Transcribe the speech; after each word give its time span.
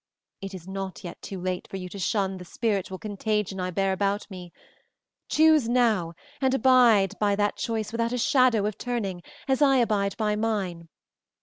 It 0.41 0.55
is 0.55 0.67
not 0.67 1.03
yet 1.03 1.21
too 1.21 1.39
late 1.39 1.67
for 1.69 1.77
you 1.77 1.87
to 1.89 1.99
shun 1.99 2.37
the 2.39 2.43
spiritual 2.43 2.97
contagion 2.97 3.59
I 3.59 3.69
bear 3.69 3.93
about 3.93 4.27
me. 4.31 4.51
Choose 5.29 5.69
now, 5.69 6.13
and 6.41 6.55
abide 6.55 7.13
by 7.19 7.35
that 7.35 7.55
choice 7.57 7.91
without 7.91 8.11
a 8.11 8.17
shadow 8.17 8.65
of 8.65 8.79
turning, 8.79 9.21
as 9.47 9.61
I 9.61 9.77
abide 9.77 10.17
by 10.17 10.35
mine. 10.35 10.89